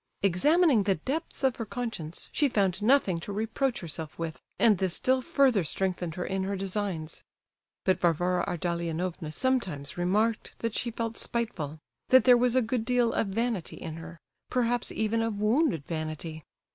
Examining 0.23 0.81
the 0.81 0.95
depths 0.95 1.43
of 1.43 1.57
her 1.57 1.65
conscience, 1.67 2.27
she 2.33 2.49
found 2.49 2.81
nothing 2.81 3.19
to 3.19 3.31
reproach 3.31 3.81
herself 3.81 4.17
with, 4.17 4.41
and 4.57 4.79
this 4.79 4.95
still 4.95 5.21
further 5.21 5.63
strengthened 5.63 6.15
her 6.15 6.25
in 6.25 6.43
her 6.45 6.55
designs. 6.55 7.23
But 7.85 7.99
Varvara 7.99 8.43
Ardalionovna 8.47 9.31
sometimes 9.31 9.99
remarked 9.99 10.57
that 10.57 10.73
she 10.73 10.89
felt 10.89 11.19
spiteful; 11.19 11.77
that 12.09 12.23
there 12.23 12.35
was 12.35 12.55
a 12.55 12.63
good 12.63 12.83
deal 12.83 13.13
of 13.13 13.27
vanity 13.27 13.77
in 13.77 13.97
her, 13.97 14.19
perhaps 14.49 14.91
even 14.91 15.21
of 15.21 15.39
wounded 15.39 15.85
vanity. 15.85 16.45